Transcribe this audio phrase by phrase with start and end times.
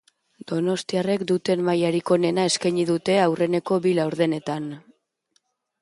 [0.51, 4.71] Donostiarrek duten mailarik onena eskaini dute aurreneko bi laurdenetan.